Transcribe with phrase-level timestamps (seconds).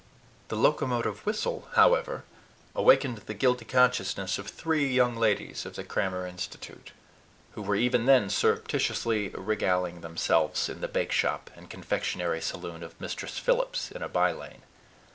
[0.47, 2.23] The locomotive whistle, however,
[2.73, 6.91] awakened the guilty consciousness of three young ladies of the Crammer Institute,
[7.51, 13.37] who were even then surreptitiously regaling themselves in the bakeshop and confectionery saloon of Mistress
[13.37, 14.63] Phillips in a by lane.